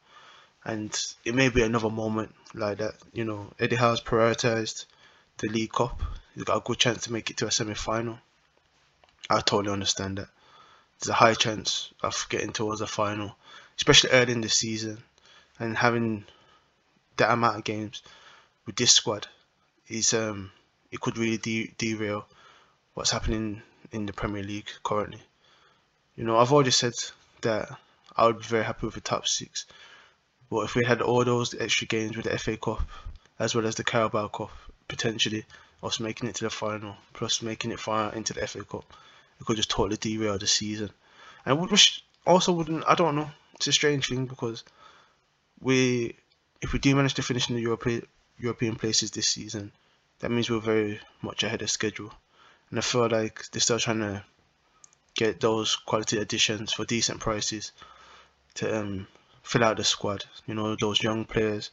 and 0.65 0.97
it 1.25 1.35
may 1.35 1.49
be 1.49 1.63
another 1.63 1.91
moment 1.91 2.35
like 2.55 2.79
that. 2.79 2.95
You 3.13 3.25
know, 3.25 3.53
Eddie 3.59 3.77
Howe's 3.77 4.01
prioritized 4.01 4.87
the 5.39 5.49
League 5.49 5.73
Cup. 5.73 6.01
He's 6.35 6.45
got 6.45 6.59
a 6.59 6.61
good 6.61 6.79
chance 6.79 7.05
to 7.05 7.13
make 7.13 7.31
it 7.31 7.37
to 7.39 7.47
a 7.47 7.51
semi-final. 7.51 8.19
I 9.29 9.41
totally 9.41 9.73
understand 9.73 10.19
that. 10.19 10.29
There's 10.99 11.11
a 11.11 11.15
high 11.15 11.35
chance 11.35 11.93
of 12.03 12.27
getting 12.29 12.53
towards 12.53 12.83
a 12.83 12.87
final, 12.87 13.37
especially 13.77 14.11
early 14.11 14.33
in 14.33 14.43
the 14.43 14.49
season, 14.49 15.03
and 15.61 15.77
having 15.77 16.25
that 17.17 17.31
amount 17.31 17.59
of 17.59 17.65
games 17.65 18.03
with 18.67 18.75
this 18.77 18.93
squad 18.93 19.29
is 19.89 20.15
um 20.15 20.51
it 20.91 21.01
could 21.01 21.17
really 21.19 21.37
de- 21.37 21.73
derail 21.79 22.27
what's 22.95 23.13
happening 23.13 23.63
in 23.93 24.07
the 24.07 24.13
Premier 24.13 24.43
League 24.43 24.69
currently. 24.83 25.21
You 26.17 26.25
know, 26.25 26.39
I've 26.39 26.53
already 26.53 26.73
said 26.73 26.95
that 27.43 27.79
I 28.17 28.27
would 28.27 28.39
be 28.39 28.45
very 28.45 28.65
happy 28.65 28.87
with 28.87 28.97
the 28.97 29.01
top 29.01 29.29
six, 29.29 29.67
but 30.51 30.65
if 30.65 30.75
we 30.75 30.85
had 30.85 31.01
all 31.01 31.25
those 31.25 31.55
extra 31.55 31.87
games 31.87 32.17
with 32.17 32.27
the 32.27 32.37
FA 32.39 32.57
Cup 32.57 32.83
as 33.39 33.55
well 33.55 33.67
as 33.67 33.77
the 33.77 33.85
Carabao 33.85 34.29
Cup 34.29 34.51
potentially 34.89 35.45
us 35.83 36.01
making 36.01 36.29
it 36.29 36.35
to 36.37 36.45
the 36.45 36.51
final 36.51 36.97
plus 37.13 37.43
making 37.43 37.71
it 37.71 37.79
far 37.81 38.13
into 38.13 38.33
the 38.33 38.47
FA 38.47 38.65
Cup 38.65 38.85
it 39.41 39.47
could 39.47 39.57
just 39.57 39.71
totally 39.71 39.97
derail 39.97 40.39
the 40.39 40.47
season. 40.47 40.91
And 41.47 41.59
which 41.61 42.05
also 42.27 42.53
wouldn't, 42.53 42.85
I 42.87 42.95
don't 42.95 43.17
know, 43.17 43.31
it's 43.55 43.69
a 43.69 43.73
strange 43.73 44.09
thing 44.09 44.27
because 44.27 44.63
we, 45.61 46.17
if 46.61 46.73
we 46.73 46.79
do 46.79 46.95
manage 46.95 47.15
to 47.15 47.23
finish 47.23 47.49
in 47.49 47.57
the 47.57 47.63
European 47.63 48.07
European 48.39 48.77
places 48.77 49.11
this 49.11 49.29
season, 49.29 49.73
that 50.21 50.31
means 50.31 50.49
we're 50.49 50.61
very 50.61 51.01
much 51.21 51.43
ahead 51.43 51.63
of 51.63 51.71
schedule. 51.71 52.13
And 52.71 52.79
I 52.79 52.83
feel 52.83 53.09
like 53.09 53.51
they're 53.51 53.61
still 53.61 53.79
trying 53.79 54.01
to 54.01 54.25
get 55.15 55.41
those 55.41 55.77
quality 55.77 56.19
additions 56.19 56.73
for 56.73 56.85
decent 56.85 57.21
prices 57.21 57.73
to 58.55 58.81
um, 58.81 59.07
fill 59.43 59.65
out 59.65 59.77
the 59.77 59.85
squad. 59.85 60.25
You 60.47 60.55
know, 60.55 60.77
those 60.77 61.03
young 61.03 61.25
players 61.27 61.71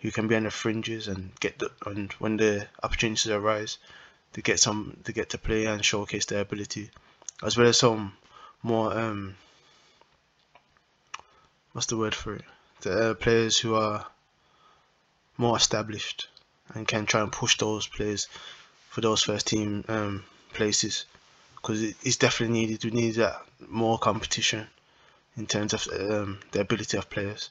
who 0.00 0.10
can 0.10 0.28
be 0.28 0.36
on 0.36 0.44
the 0.44 0.50
fringes 0.50 1.08
and 1.08 1.32
get 1.40 1.58
the 1.58 1.70
and 1.86 2.12
when 2.14 2.36
the 2.36 2.68
opportunities 2.82 3.30
arise, 3.30 3.78
to 4.32 4.42
get 4.42 4.60
some 4.60 4.96
to 5.04 5.12
get 5.12 5.30
to 5.30 5.38
play 5.38 5.66
and 5.66 5.84
showcase 5.84 6.26
their 6.26 6.40
ability 6.40 6.90
as 7.42 7.56
well 7.56 7.66
as 7.66 7.78
some 7.78 8.12
more 8.62 8.96
um 8.96 9.36
what's 11.72 11.86
the 11.86 11.96
word 11.96 12.14
for 12.14 12.34
it 12.34 12.44
the 12.80 13.10
uh, 13.10 13.14
players 13.14 13.58
who 13.58 13.74
are 13.74 14.06
more 15.36 15.56
established 15.56 16.28
and 16.74 16.86
can 16.86 17.06
try 17.06 17.20
and 17.20 17.32
push 17.32 17.56
those 17.58 17.86
players 17.86 18.28
for 18.88 19.00
those 19.00 19.22
first 19.22 19.46
team 19.46 19.84
um, 19.88 20.24
places 20.52 21.06
because 21.56 21.82
it's 21.82 22.16
definitely 22.16 22.58
needed. 22.60 22.84
We 22.84 22.90
need 22.90 23.14
that 23.16 23.40
more 23.68 23.98
competition 23.98 24.66
in 25.36 25.46
terms 25.46 25.72
of 25.74 25.86
um, 25.88 26.40
the 26.52 26.60
ability 26.60 26.96
of 26.96 27.10
players. 27.10 27.50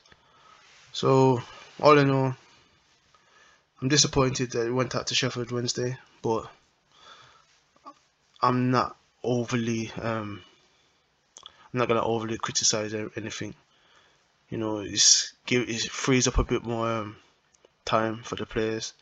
So 0.91 1.41
all 1.79 1.97
in 1.97 2.09
all, 2.09 2.35
I'm 3.81 3.87
disappointed 3.87 4.51
that 4.51 4.67
it 4.67 4.71
went 4.71 4.95
out 4.95 5.07
to 5.07 5.15
Sheffield 5.15 5.51
Wednesday, 5.51 5.97
but 6.21 6.49
I'm 8.41 8.71
not 8.71 8.97
overly 9.23 9.91
um, 10.01 10.41
I'm 11.71 11.79
not 11.79 11.87
gonna 11.87 12.03
overly 12.03 12.37
criticize 12.37 12.93
anything. 13.15 13.53
You 14.49 14.57
know, 14.57 14.79
it's 14.79 15.33
give 15.45 15.69
it 15.69 15.81
frees 15.91 16.27
up 16.27 16.37
a 16.37 16.43
bit 16.43 16.63
more 16.63 16.87
um, 16.87 17.17
time 17.85 18.23
for 18.23 18.35
the 18.35 18.45
players. 18.45 18.93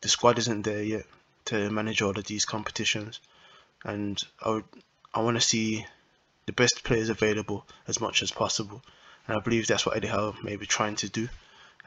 The 0.00 0.08
squad 0.08 0.38
isn't 0.38 0.62
there 0.62 0.82
yet 0.82 1.06
to 1.46 1.70
manage 1.70 2.02
all 2.02 2.16
of 2.18 2.24
these 2.24 2.44
competitions, 2.44 3.20
and 3.84 4.20
I 4.40 4.50
would 4.50 4.64
I 5.12 5.20
want 5.20 5.36
to 5.36 5.40
see 5.40 5.86
the 6.46 6.52
best 6.52 6.84
players 6.84 7.08
available 7.08 7.66
as 7.88 8.00
much 8.00 8.22
as 8.22 8.30
possible, 8.30 8.82
and 9.26 9.36
I 9.36 9.40
believe 9.40 9.66
that's 9.66 9.84
what 9.84 9.96
Eddie 9.96 10.08
Howe 10.08 10.36
may 10.42 10.56
be 10.56 10.66
trying 10.66 10.96
to 10.96 11.08
do, 11.08 11.28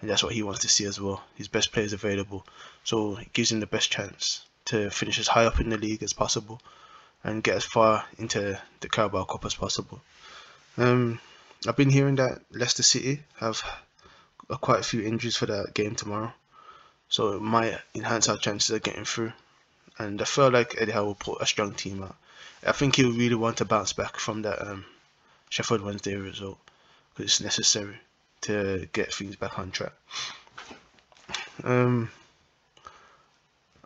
and 0.02 0.10
that's 0.10 0.24
what 0.24 0.34
he 0.34 0.44
wants 0.44 0.62
to 0.62 0.70
see 0.70 0.86
as 0.86 1.00
well. 1.00 1.24
His 1.36 1.48
best 1.48 1.72
players 1.72 1.94
available, 1.94 2.46
so 2.84 3.16
it 3.18 3.32
gives 3.32 3.52
him 3.52 3.62
the 3.62 3.68
best 3.68 3.92
chance 3.92 4.46
to 4.66 4.90
finish 4.90 5.20
as 5.20 5.28
high 5.28 5.46
up 5.46 5.60
in 5.60 5.70
the 5.70 5.78
league 5.78 6.04
as 6.04 6.14
possible 6.14 6.62
and 7.24 7.44
get 7.44 7.56
as 7.56 7.66
far 7.66 8.06
into 8.18 8.60
the 8.82 8.90
Carabao 8.90 9.24
Cup 9.26 9.46
as 9.46 9.56
possible. 9.56 10.02
Um, 10.78 11.20
I've 11.68 11.76
been 11.76 11.90
hearing 11.90 12.16
that 12.16 12.42
Leicester 12.52 12.84
City 12.84 13.22
have 13.38 13.62
quite 14.62 14.80
a 14.80 14.84
few 14.84 15.02
injuries 15.02 15.36
for 15.36 15.46
that 15.48 15.74
game 15.74 15.96
tomorrow, 15.96 16.34
so 17.10 17.34
it 17.34 17.42
might 17.42 17.78
enhance 17.94 18.30
our 18.30 18.38
chances 18.38 18.70
of 18.72 18.84
getting 18.84 19.06
through. 19.06 19.34
And 19.98 20.22
I 20.22 20.26
feel 20.26 20.50
like 20.50 20.76
Eddie 20.78 20.94
Howe 20.94 21.06
will 21.06 21.16
put 21.16 21.42
a 21.42 21.46
strong 21.46 21.74
team 21.74 22.04
out. 22.04 22.16
I 22.66 22.72
think 22.72 22.96
he'll 22.96 23.12
really 23.12 23.36
want 23.36 23.58
to 23.58 23.66
bounce 23.66 23.94
back 23.94 24.18
from 24.18 24.44
that 24.44 24.66
um, 24.66 24.86
Sheffield 25.50 25.82
Wednesday 25.82 26.16
result 26.16 26.58
because 27.14 27.26
it's 27.26 27.42
necessary 27.42 27.98
to 28.42 28.88
get 28.94 29.14
things 29.14 29.36
back 29.36 29.60
on 29.60 29.72
track. 29.72 29.94
Um, 31.64 32.10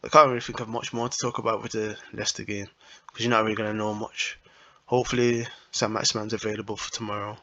I 0.04 0.10
can't 0.10 0.28
really 0.28 0.42
think 0.42 0.60
of 0.60 0.70
much 0.70 0.94
more 0.94 1.10
to 1.10 1.18
talk 1.18 1.40
about 1.40 1.64
with 1.64 1.72
the 1.72 1.98
Leicester 2.14 2.44
game 2.44 2.68
because 3.08 3.26
you're 3.26 3.32
not 3.32 3.44
really 3.44 3.56
going 3.56 3.72
to 3.72 3.78
know 3.78 3.94
much 3.94 4.38
hopefully 4.86 5.48
Saint-Maximin's 5.72 6.34
available 6.34 6.76
for 6.76 6.92
tomorrow. 6.92 7.38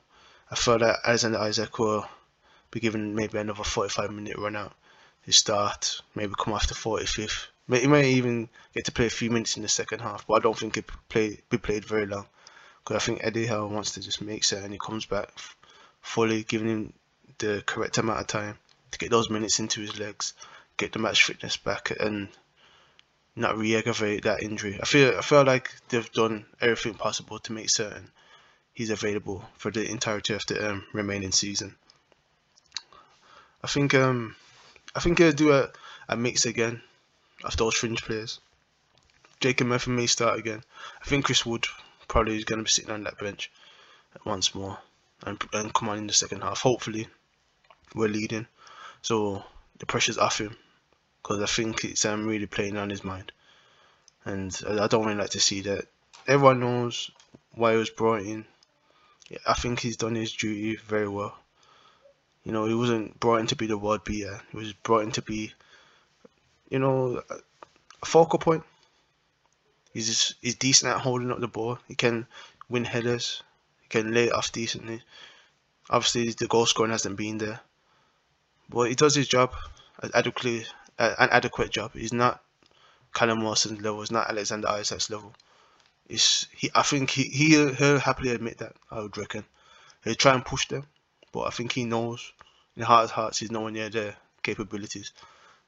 I 0.52 0.56
feel 0.56 0.78
that 0.80 1.00
Alexander 1.04 1.46
Isak 1.46 1.78
will 1.78 2.08
be 2.72 2.80
given 2.80 3.14
maybe 3.14 3.38
another 3.38 3.62
45 3.62 4.10
minute 4.10 4.36
run 4.36 4.56
out. 4.56 4.74
His 5.22 5.36
start, 5.36 6.02
maybe 6.14 6.32
come 6.36 6.54
after 6.54 6.74
45th. 6.74 7.46
He 7.68 7.86
may 7.86 8.10
even 8.14 8.48
get 8.74 8.86
to 8.86 8.92
play 8.92 9.06
a 9.06 9.10
few 9.10 9.30
minutes 9.30 9.56
in 9.56 9.62
the 9.62 9.68
second 9.68 10.00
half, 10.00 10.26
but 10.26 10.34
I 10.34 10.38
don't 10.40 10.58
think 10.58 10.76
it 10.76 10.86
play 11.08 11.40
be 11.50 11.58
played 11.58 11.84
very 11.84 12.06
long. 12.06 12.26
Because 12.82 12.96
I 12.96 13.04
think 13.04 13.20
Eddie 13.22 13.46
Howe 13.46 13.66
wants 13.66 13.92
to 13.92 14.00
just 14.00 14.20
make 14.20 14.42
certain 14.42 14.72
he 14.72 14.78
comes 14.78 15.06
back 15.06 15.30
fully, 16.00 16.42
giving 16.42 16.68
him 16.68 16.92
the 17.38 17.62
correct 17.64 17.98
amount 17.98 18.20
of 18.20 18.26
time 18.26 18.58
to 18.90 18.98
get 18.98 19.10
those 19.10 19.30
minutes 19.30 19.60
into 19.60 19.80
his 19.80 20.00
legs, 20.00 20.34
get 20.76 20.92
the 20.92 20.98
match 20.98 21.22
fitness 21.22 21.56
back, 21.58 21.92
and 21.92 22.28
not 23.36 23.56
re-aggravate 23.56 24.24
that 24.24 24.42
injury. 24.42 24.80
I 24.82 24.84
feel 24.84 25.16
I 25.16 25.20
feel 25.20 25.44
like 25.44 25.70
they've 25.90 26.12
done 26.12 26.46
everything 26.60 26.94
possible 26.94 27.38
to 27.40 27.52
make 27.52 27.70
certain 27.70 28.10
he's 28.74 28.90
available 28.90 29.44
for 29.56 29.70
the 29.70 29.88
entirety 29.90 30.34
of 30.34 30.44
the 30.46 30.70
um, 30.70 30.86
remaining 30.92 31.32
season. 31.32 31.76
I 33.62 33.66
think 33.66 33.94
um 33.94 34.36
I 34.94 35.00
think 35.00 35.18
they'll 35.18 35.32
do 35.32 35.52
a, 35.52 35.70
a 36.08 36.16
mix 36.16 36.46
again 36.46 36.82
of 37.44 37.56
those 37.56 37.74
fringe 37.74 38.02
players. 38.02 38.40
Jacob 39.40 39.68
Murphy 39.68 39.90
may 39.90 40.06
start 40.06 40.38
again. 40.38 40.62
I 41.00 41.04
think 41.04 41.24
Chris 41.24 41.46
Wood 41.46 41.66
probably 42.08 42.36
is 42.36 42.44
going 42.44 42.58
to 42.58 42.64
be 42.64 42.70
sitting 42.70 42.90
on 42.90 43.04
that 43.04 43.18
bench 43.18 43.50
once 44.24 44.54
more 44.54 44.78
and, 45.24 45.42
and 45.52 45.72
come 45.72 45.88
on 45.88 45.98
in 45.98 46.06
the 46.06 46.12
second 46.12 46.42
half. 46.42 46.60
Hopefully, 46.60 47.08
we're 47.94 48.08
leading, 48.08 48.46
so 49.02 49.44
the 49.78 49.86
pressure's 49.86 50.18
off 50.18 50.40
him 50.40 50.56
because 51.22 51.40
I 51.40 51.46
think 51.46 51.84
it's 51.84 52.04
um, 52.04 52.26
really 52.26 52.46
playing 52.46 52.76
on 52.76 52.90
his 52.90 53.04
mind. 53.04 53.32
And 54.24 54.58
I 54.68 54.86
don't 54.86 55.06
really 55.06 55.18
like 55.18 55.30
to 55.30 55.40
see 55.40 55.62
that. 55.62 55.86
Everyone 56.26 56.60
knows 56.60 57.10
why 57.52 57.72
he 57.72 57.78
was 57.78 57.90
brought 57.90 58.22
in. 58.22 58.44
I 59.46 59.54
think 59.54 59.80
he's 59.80 59.96
done 59.96 60.14
his 60.14 60.32
duty 60.32 60.76
very 60.76 61.08
well. 61.08 61.36
You 62.44 62.52
know, 62.52 62.64
he 62.66 62.74
wasn't 62.74 63.20
brought 63.20 63.40
in 63.40 63.46
to 63.48 63.56
be 63.56 63.66
the 63.66 63.78
world 63.78 64.04
beater. 64.04 64.40
He 64.50 64.56
was 64.56 64.72
brought 64.72 65.04
in 65.04 65.12
to 65.12 65.22
be, 65.22 65.52
you 66.68 66.78
know, 66.78 67.22
a 68.02 68.06
focal 68.06 68.38
point. 68.38 68.64
He's 69.92 70.06
just, 70.06 70.34
he's 70.40 70.54
decent 70.54 70.92
at 70.92 71.00
holding 71.00 71.30
up 71.30 71.40
the 71.40 71.48
ball. 71.48 71.78
He 71.86 71.94
can 71.94 72.26
win 72.68 72.84
headers. 72.84 73.42
He 73.82 73.88
can 73.88 74.14
lay 74.14 74.24
it 74.24 74.32
off 74.32 74.52
decently. 74.52 75.02
Obviously, 75.90 76.30
the 76.30 76.46
goal 76.46 76.66
scoring 76.66 76.92
hasn't 76.92 77.16
been 77.16 77.38
there, 77.38 77.60
but 78.68 78.88
he 78.88 78.94
does 78.94 79.14
his 79.14 79.26
job 79.26 79.52
adequately 80.14 80.64
an 80.98 81.28
adequate 81.30 81.70
job. 81.70 81.92
He's 81.94 82.12
not 82.12 82.40
Callum 83.12 83.42
Wilson's 83.42 83.80
level. 83.80 84.00
He's 84.00 84.12
not 84.12 84.28
Alexander 84.30 84.68
Isak's 84.68 85.10
level. 85.10 85.34
It's, 86.10 86.46
he, 86.56 86.70
I 86.74 86.82
think 86.82 87.10
he, 87.10 87.24
he, 87.24 87.72
he'll 87.74 87.98
happily 87.98 88.30
admit 88.30 88.58
that, 88.58 88.74
I 88.90 89.00
would 89.00 89.16
reckon. 89.16 89.44
He'll 90.04 90.14
try 90.14 90.34
and 90.34 90.44
push 90.44 90.68
them, 90.68 90.84
but 91.32 91.42
I 91.42 91.50
think 91.50 91.72
he 91.72 91.84
knows 91.84 92.32
in 92.76 92.82
heart 92.82 93.04
of 93.04 93.10
hearts 93.12 93.38
he's 93.38 93.50
nowhere 93.50 93.70
near 93.70 93.88
their 93.88 94.16
capabilities. 94.42 95.12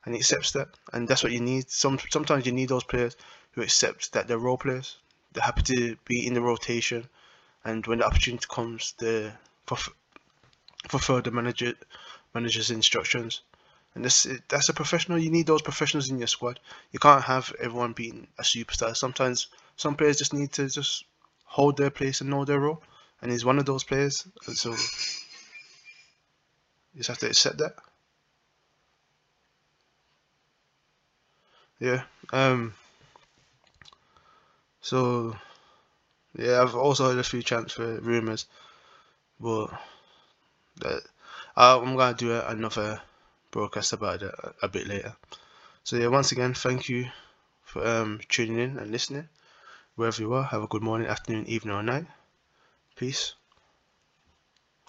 And 0.04 0.14
he 0.14 0.20
accepts 0.20 0.52
that. 0.52 0.68
And 0.92 1.06
that's 1.06 1.22
what 1.22 1.32
you 1.32 1.40
need. 1.40 1.70
Some 1.70 1.98
Sometimes 2.10 2.44
you 2.44 2.52
need 2.52 2.68
those 2.68 2.84
players 2.84 3.16
who 3.52 3.62
accept 3.62 4.12
that 4.12 4.26
they're 4.26 4.38
role 4.38 4.58
players. 4.58 4.96
They're 5.32 5.44
happy 5.44 5.62
to 5.62 5.96
be 6.06 6.26
in 6.26 6.34
the 6.34 6.42
rotation. 6.42 7.08
And 7.64 7.86
when 7.86 7.98
the 7.98 8.06
opportunity 8.06 8.46
comes, 8.50 8.94
they 8.98 9.32
fulfill 10.88 11.22
the 11.22 11.30
manager, 11.30 11.74
manager's 12.34 12.70
instructions 12.72 13.42
and 13.94 14.04
this 14.04 14.26
that's 14.48 14.68
a 14.68 14.74
professional. 14.74 15.18
You 15.18 15.30
need 15.30 15.46
those 15.46 15.62
professionals 15.62 16.10
in 16.10 16.18
your 16.18 16.26
squad. 16.26 16.60
You 16.92 16.98
can't 16.98 17.24
have 17.24 17.54
everyone 17.60 17.92
being 17.92 18.26
a 18.38 18.42
superstar. 18.42 18.96
Sometimes 18.96 19.48
some 19.82 19.96
players 19.96 20.18
just 20.18 20.32
need 20.32 20.52
to 20.52 20.68
just 20.68 21.04
hold 21.44 21.76
their 21.76 21.90
place 21.90 22.20
and 22.20 22.30
know 22.30 22.44
their 22.44 22.60
role, 22.60 22.82
and 23.20 23.30
he's 23.30 23.44
one 23.44 23.58
of 23.58 23.66
those 23.66 23.84
players. 23.84 24.26
And 24.46 24.56
so 24.56 24.70
you 24.70 24.76
just 26.98 27.08
have 27.08 27.18
to 27.18 27.26
accept 27.26 27.58
that. 27.58 27.74
Yeah. 31.80 32.04
Um. 32.32 32.74
So 34.80 35.36
yeah, 36.38 36.62
I've 36.62 36.74
also 36.74 37.08
heard 37.08 37.18
a 37.18 37.24
few 37.24 37.42
transfer 37.42 38.00
rumors, 38.00 38.46
but 39.40 39.70
that 40.76 41.02
I'm 41.56 41.96
gonna 41.96 42.14
do 42.14 42.32
another 42.32 43.00
broadcast 43.50 43.92
about 43.92 44.22
it 44.22 44.34
a, 44.34 44.54
a 44.62 44.68
bit 44.68 44.86
later. 44.86 45.14
So 45.84 45.96
yeah, 45.96 46.06
once 46.06 46.32
again, 46.32 46.54
thank 46.54 46.88
you 46.88 47.10
for 47.64 47.86
um, 47.86 48.20
tuning 48.28 48.58
in 48.58 48.78
and 48.78 48.90
listening. 48.90 49.28
Wherever 49.94 50.22
you 50.22 50.32
are, 50.32 50.44
have 50.44 50.62
a 50.62 50.66
good 50.68 50.82
morning, 50.82 51.06
afternoon, 51.06 51.46
evening, 51.46 51.74
or 51.74 51.82
night. 51.82 52.06
Peace. 52.96 53.34